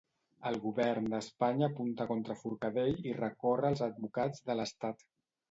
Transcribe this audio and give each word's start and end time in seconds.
El 0.51 0.55
govern 0.61 1.09
d'Espanya 1.13 1.67
apunta 1.73 2.07
contra 2.13 2.37
Forcadell 2.41 2.99
i 3.11 3.15
recorre 3.19 3.71
als 3.71 3.85
advocats 3.91 4.43
de 4.51 4.59
l'estat. 4.61 5.07